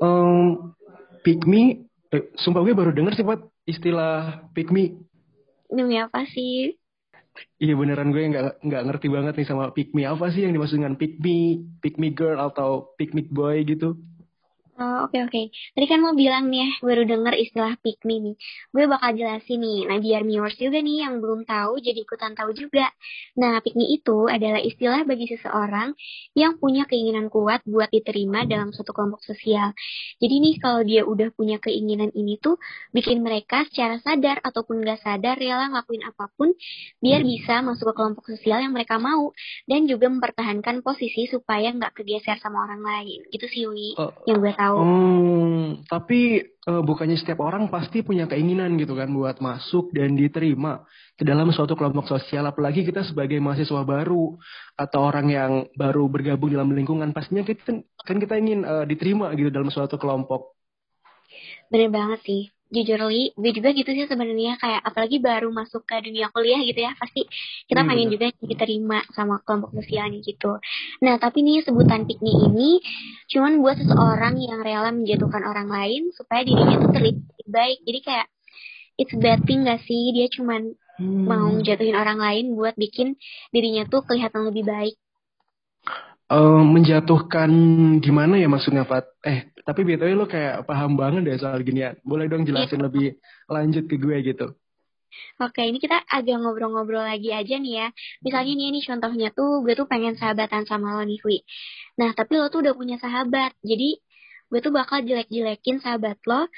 [0.00, 0.72] Um,
[1.20, 1.84] pick me,
[2.16, 5.04] eh, sumpah gue baru denger sih Pak istilah pick me.
[5.68, 6.80] Demi apa sih?
[7.62, 10.78] Iya beneran gue nggak nggak ngerti banget nih sama pick me apa sih yang dimaksud
[10.78, 13.98] dengan pick me, pick me girl atau pick me boy gitu.
[14.74, 15.30] Oh, oke okay, oke.
[15.30, 15.44] Okay.
[15.70, 18.34] Tadi kan mau bilang nih ya, baru denger istilah pick me nih.
[18.74, 19.86] Gue bakal jelasin nih.
[19.86, 22.90] Nah, biar viewers juga nih yang belum tahu jadi ikutan tahu juga.
[23.38, 25.94] Nah, pick me itu adalah istilah bagi seseorang
[26.34, 29.70] yang punya keinginan kuat buat diterima dalam suatu kelompok sosial.
[30.18, 32.58] Jadi nih kalau dia udah punya keinginan ini tuh
[32.90, 36.50] bikin mereka secara sadar ataupun gak sadar rela ngelakuin apa pun
[36.98, 39.30] biar bisa masuk ke kelompok sosial yang mereka mau
[39.70, 43.22] dan juga mempertahankan posisi supaya nggak kegeser sama orang lain.
[43.30, 44.76] Gitu sih Wi, uh, yang gue tahu tahu.
[44.80, 50.88] Hmm, tapi uh, bukannya setiap orang pasti punya keinginan gitu kan buat masuk dan diterima
[51.14, 54.40] ke dalam suatu kelompok sosial apalagi kita sebagai mahasiswa baru
[54.80, 59.52] atau orang yang baru bergabung dalam lingkungan pastinya kita kan kita ingin uh, diterima gitu
[59.52, 60.56] dalam suatu kelompok.
[61.68, 66.02] Bener banget sih jujur li gue juga gitu sih sebenarnya kayak apalagi baru masuk ke
[66.02, 67.22] dunia kuliah gitu ya pasti
[67.70, 70.58] kita hmm, pengen juga diterima sama kelompok sosialnya gitu.
[71.06, 72.82] Nah tapi nih sebutan piknik ini
[73.30, 77.78] cuman buat seseorang yang rela menjatuhkan orang lain supaya dirinya tuh terlihat baik.
[77.86, 78.26] Jadi kayak
[78.98, 81.24] it's bad thing gak sih dia cuman hmm.
[81.26, 83.18] mau jatuhin orang lain buat bikin
[83.50, 84.94] dirinya tuh kelihatan lebih baik
[86.30, 87.50] uh, menjatuhkan
[88.00, 89.04] gimana ya maksudnya Fat?
[89.24, 91.96] Eh, tapi btw lo kayak paham banget deh soal ginian.
[92.04, 92.86] Boleh dong jelasin yeah.
[92.86, 93.06] lebih
[93.48, 94.46] lanjut ke gue gitu.
[95.38, 97.88] Oke, ini kita agak ngobrol-ngobrol lagi aja nih ya.
[98.26, 101.38] Misalnya nih, ini contohnya tuh gue tuh pengen sahabatan sama lo nih, Wi.
[102.02, 103.54] Nah, tapi lo tuh udah punya sahabat.
[103.62, 104.02] Jadi,
[104.50, 106.50] gue tuh bakal jelek-jelekin sahabat lo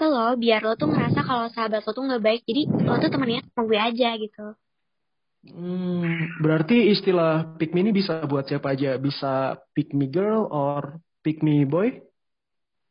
[0.00, 2.42] ke lo biar lo tuh ngerasa kalau sahabat lo tuh nggak baik.
[2.48, 4.46] Jadi, lo tuh temennya sama gue aja gitu.
[5.40, 9.00] Hmm, berarti istilah pick me ini bisa buat siapa aja?
[9.00, 11.88] Bisa pick me girl or pick me boy?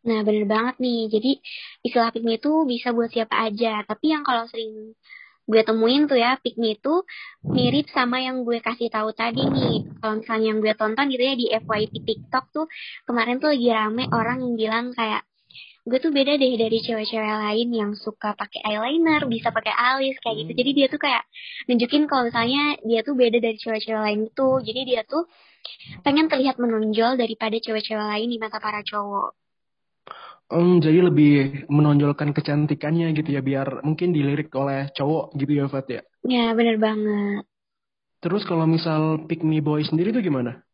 [0.07, 0.99] Nah, bener banget nih.
[1.13, 1.31] Jadi,
[1.85, 3.85] istilah pick me itu bisa buat siapa aja.
[3.89, 4.97] Tapi yang kalau sering
[5.49, 7.05] gue temuin tuh ya, pick me itu
[7.55, 9.85] mirip sama yang gue kasih tahu tadi nih.
[10.01, 12.65] Kalau misalnya yang gue tonton gitu ya di FYP TikTok tuh,
[13.07, 15.21] kemarin tuh lagi rame orang yang bilang kayak,
[15.87, 20.45] gue tuh beda deh dari cewek-cewek lain yang suka pakai eyeliner, bisa pakai alis kayak
[20.45, 20.51] gitu.
[20.57, 21.23] Jadi dia tuh kayak
[21.71, 24.49] nunjukin kalau misalnya dia tuh beda dari cewek-cewek lain itu.
[24.65, 25.23] Jadi dia tuh
[26.03, 29.35] pengen terlihat menonjol daripada cewek-cewek lain di mata para cowok.
[30.49, 35.85] Um, jadi lebih menonjolkan kecantikannya gitu ya biar mungkin dilirik oleh cowok gitu ya Fat
[35.85, 36.01] ya.
[36.25, 37.45] Ya bener banget.
[38.19, 40.65] Terus kalau misal pick me boy sendiri tuh gimana?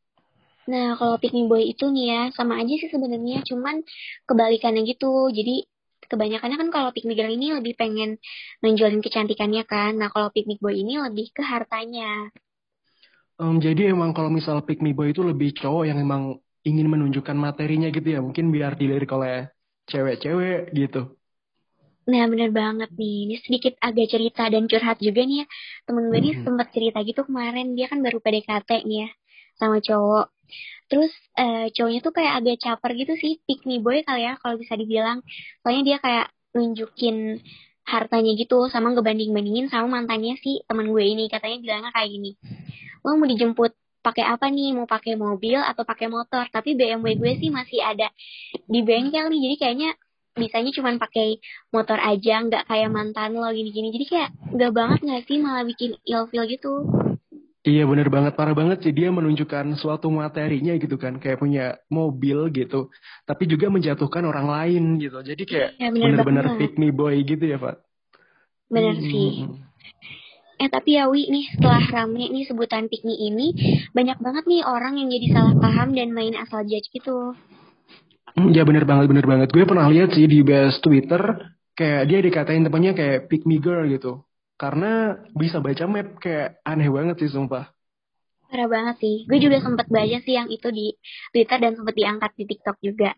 [0.65, 3.85] Nah, kalau pick me boy itu nih ya, sama aja sih sebenarnya, cuman
[4.25, 5.29] kebalikannya gitu.
[5.29, 5.69] Jadi,
[6.09, 8.17] kebanyakannya kan kalau pick me girl ini lebih pengen
[8.65, 9.93] menjualin kecantikannya kan.
[10.01, 12.33] Nah, kalau pick me boy ini lebih ke hartanya.
[13.37, 17.37] Um, jadi emang kalau misal pick me boy itu lebih cowok yang emang ingin menunjukkan
[17.37, 19.53] materinya gitu ya, mungkin biar dilirik oleh
[19.85, 21.13] cewek-cewek gitu.
[22.09, 25.45] Nah bener banget nih, ini sedikit agak cerita dan curhat juga nih ya.
[25.85, 26.25] Temen gue mm -hmm.
[26.25, 29.09] nih sempat cerita gitu kemarin, dia kan baru PDKT nih ya
[29.59, 30.31] sama cowok.
[30.85, 34.55] Terus uh, cowoknya tuh kayak agak caper gitu sih, pick me boy kali ya kalau
[34.59, 35.25] bisa dibilang.
[35.65, 37.41] Soalnya dia kayak nunjukin
[37.85, 41.25] hartanya gitu sama ngebanding-bandingin sama mantannya sih teman gue ini.
[41.29, 42.31] Katanya bilangnya kayak gini
[43.05, 43.71] lo mau dijemput
[44.01, 44.73] pakai apa nih?
[44.73, 46.49] Mau pakai mobil atau pakai motor?
[46.49, 48.09] Tapi BMW gue sih masih ada
[48.65, 49.89] di bengkel nih jadi kayaknya
[50.35, 51.39] bisanya cuma pakai
[51.71, 53.93] motor aja nggak kayak mantan lo gini-gini.
[53.93, 57.04] Jadi kayak nggak banget nggak sih malah bikin ilfeel gitu
[57.65, 62.53] Iya bener banget, parah banget sih dia menunjukkan suatu materinya gitu kan, kayak punya mobil
[62.53, 62.93] gitu,
[63.25, 65.17] tapi juga menjatuhkan orang lain gitu.
[65.25, 67.81] Jadi kayak ya, bener bener-bener pick me boy gitu ya Pak.
[68.69, 69.29] bener Hmm, sih
[70.55, 73.51] eh tapi ya Wi nih setelah rame nih sebutan pick me ini
[73.91, 77.33] banyak banget nih orang yang jadi salah paham dan main asal judge gitu
[78.35, 79.47] Hmm, Ya bener banget, bener banget.
[79.55, 81.21] Gue pernah lihat sih di base Twitter,
[81.71, 84.27] kayak dia dikatain temannya kayak pick me girl gitu.
[84.55, 87.75] Karena bisa baca map kayak aneh banget sih sumpah.
[88.45, 89.15] Parah banget sih.
[89.25, 90.93] Gue juga sempet baca sih yang itu di
[91.33, 93.11] Twitter dan sempet diangkat di TikTok juga.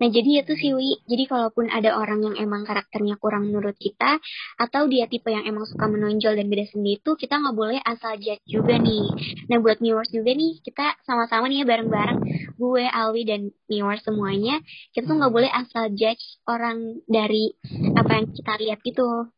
[0.00, 1.04] Nah jadi itu sih Wi.
[1.04, 4.16] Jadi kalaupun ada orang yang emang karakternya kurang menurut kita,
[4.56, 8.16] atau dia tipe yang emang suka menonjol dan beda sendiri itu, kita nggak boleh asal
[8.16, 9.04] judge juga nih.
[9.52, 12.20] Nah buat viewers juga nih, kita sama-sama nih ya bareng-bareng,
[12.56, 14.64] gue, Alwi, dan viewers semuanya,
[14.96, 17.52] kita tuh nggak boleh asal judge orang dari
[17.94, 19.28] apa yang kita lihat gitu.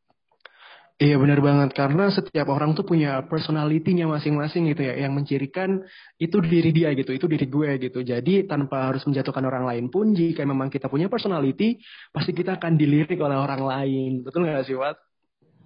[1.03, 5.83] Iya benar banget karena setiap orang tuh punya personality-nya masing-masing gitu ya yang mencirikan
[6.15, 8.07] itu diri dia gitu, itu diri gue gitu.
[8.07, 11.83] Jadi tanpa harus menjatuhkan orang lain pun jika memang kita punya personality
[12.15, 14.23] pasti kita akan dilirik oleh orang lain.
[14.23, 14.95] Betul nggak sih, Wat?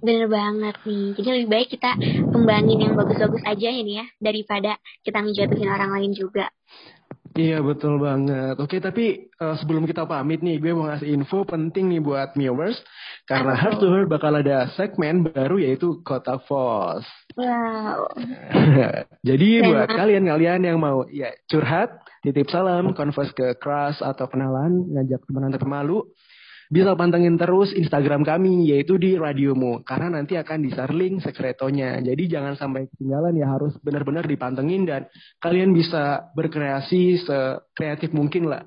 [0.00, 1.12] Bener banget nih.
[1.20, 1.92] Jadi lebih baik kita
[2.32, 6.48] kembangin yang bagus-bagus aja ini ya, daripada kita ngejatuhin orang lain juga.
[7.34, 8.54] Iya betul banget.
[8.62, 12.78] Oke tapi eh, sebelum kita pamit nih, gue mau ngasih info penting nih buat viewers
[13.26, 13.90] karena Apa Heart tuh?
[13.90, 17.02] to Heart bakal ada segmen baru yaitu Kotak Pos.
[17.34, 18.06] Wow.
[19.28, 21.90] Jadi Keren buat kalian-kalian yang mau ya curhat,
[22.22, 26.06] titip salam, confess ke crush atau kenalan, ngajak teman tapi malu,
[26.66, 32.02] bisa pantengin terus Instagram kami yaitu di Radiomu karena nanti akan diserling sekretonya.
[32.02, 35.06] Jadi jangan sampai ketinggalan ya harus benar-benar dipantengin dan
[35.38, 38.66] kalian bisa berkreasi sekreatif mungkin lah.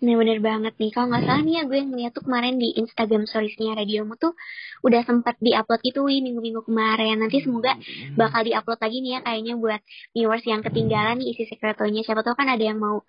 [0.00, 0.90] Nah bener banget nih.
[0.96, 4.32] Kalau nggak salah nih ya gue ngeliat tuh kemarin di Instagram storiesnya Radiomu tuh
[4.80, 7.20] udah sempat diupload itu Wi minggu-minggu kemarin.
[7.20, 7.76] Nanti semoga
[8.16, 9.80] bakal diupload lagi nih ya kayaknya buat
[10.16, 12.00] viewers yang ketinggalan nih isi sekretonya.
[12.00, 13.04] Siapa tahu kan ada yang mau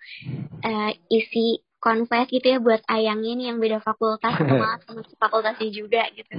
[0.60, 6.06] eh, isi confess gitu ya buat ayangnya nih yang beda fakultas malah teman fakultasnya juga
[6.14, 6.30] gitu.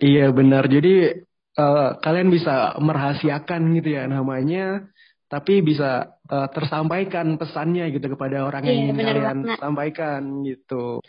[0.00, 0.64] Iya benar.
[0.66, 1.20] Jadi
[1.54, 4.88] eh, kalian bisa merahasiakan gitu ya namanya,
[5.28, 9.58] tapi bisa eh, tersampaikan pesannya gitu kepada orang yang Iya, ingin kalian banget.
[9.60, 11.04] sampaikan gitu.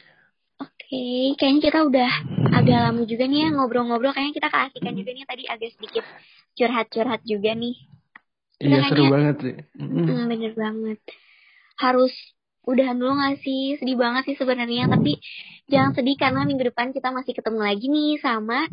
[0.59, 0.99] Oke,
[1.39, 2.11] kayaknya kita udah
[2.51, 4.11] agak lama juga nih ya ngobrol-ngobrol.
[4.11, 6.03] Kayaknya kita keasikan juga nih tadi agak sedikit
[6.53, 7.75] curhat-curhat juga nih.
[8.59, 9.55] Iya seru Makanya- banget sih.
[9.79, 10.03] Mm.
[10.03, 10.99] Hmm, bener banget.
[11.79, 12.11] Harus
[12.69, 13.75] udahan dulu gak sih?
[13.81, 14.85] Sedih banget sih sebenarnya.
[14.87, 15.17] Tapi
[15.65, 18.69] jangan sedih karena minggu depan kita masih ketemu lagi nih sama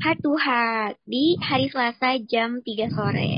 [0.00, 3.30] Heart to Heart di hari Selasa jam 3 sore.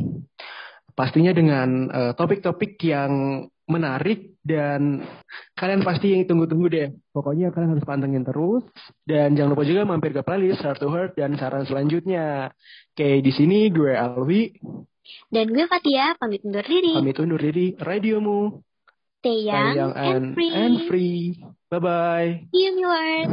[0.92, 5.00] Pastinya dengan eh, topik-topik yang menarik dan
[5.56, 6.88] kalian pasti yang tunggu-tunggu deh.
[7.14, 8.66] Pokoknya kalian harus pantengin terus
[9.08, 12.52] dan jangan lupa juga mampir ke playlist Heart to Heart dan saran selanjutnya.
[12.92, 14.52] Oke, di sini gue Alwi,
[15.32, 16.94] Dan gue Fatia, pamit undur diri.
[16.94, 18.62] pamit undur diri, radiomu,
[19.22, 20.52] Stay young, young and and, free.
[20.52, 21.44] and free.
[21.70, 22.48] Bye-bye.
[22.52, 23.28] See you viewers.